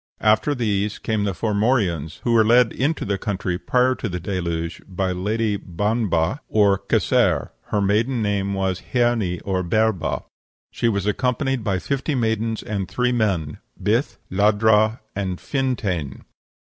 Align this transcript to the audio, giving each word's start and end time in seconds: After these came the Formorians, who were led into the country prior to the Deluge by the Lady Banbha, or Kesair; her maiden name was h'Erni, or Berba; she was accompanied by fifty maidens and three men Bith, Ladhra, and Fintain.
After 0.21 0.55
these 0.55 0.97
came 0.97 1.25
the 1.25 1.33
Formorians, 1.35 2.21
who 2.23 2.31
were 2.31 2.43
led 2.43 2.71
into 2.73 3.05
the 3.05 3.19
country 3.19 3.59
prior 3.59 3.93
to 3.93 4.09
the 4.09 4.19
Deluge 4.19 4.81
by 4.87 5.09
the 5.09 5.19
Lady 5.19 5.57
Banbha, 5.57 6.39
or 6.49 6.79
Kesair; 6.79 7.51
her 7.65 7.79
maiden 7.81 8.19
name 8.19 8.55
was 8.55 8.81
h'Erni, 8.93 9.41
or 9.45 9.63
Berba; 9.63 10.23
she 10.71 10.89
was 10.89 11.05
accompanied 11.05 11.63
by 11.63 11.77
fifty 11.77 12.15
maidens 12.15 12.63
and 12.63 12.87
three 12.89 13.11
men 13.11 13.59
Bith, 13.79 14.17
Ladhra, 14.31 15.01
and 15.15 15.39
Fintain. 15.39 16.23